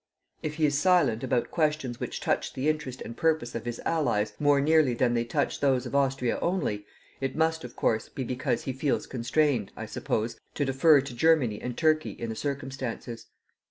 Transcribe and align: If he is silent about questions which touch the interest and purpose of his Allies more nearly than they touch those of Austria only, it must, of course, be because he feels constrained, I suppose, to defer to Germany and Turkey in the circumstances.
If 0.41 0.55
he 0.55 0.65
is 0.65 0.75
silent 0.79 1.23
about 1.23 1.51
questions 1.51 1.99
which 1.99 2.19
touch 2.21 2.53
the 2.53 2.67
interest 2.67 3.01
and 3.03 3.15
purpose 3.15 3.53
of 3.53 3.65
his 3.65 3.79
Allies 3.85 4.33
more 4.39 4.59
nearly 4.59 4.95
than 4.95 5.13
they 5.13 5.23
touch 5.25 5.59
those 5.59 5.85
of 5.85 5.93
Austria 5.93 6.39
only, 6.41 6.87
it 7.19 7.35
must, 7.35 7.63
of 7.63 7.75
course, 7.75 8.09
be 8.09 8.23
because 8.23 8.63
he 8.63 8.73
feels 8.73 9.05
constrained, 9.05 9.71
I 9.77 9.85
suppose, 9.85 10.39
to 10.55 10.65
defer 10.65 11.01
to 11.01 11.13
Germany 11.13 11.61
and 11.61 11.77
Turkey 11.77 12.13
in 12.13 12.29
the 12.29 12.35
circumstances. 12.35 13.27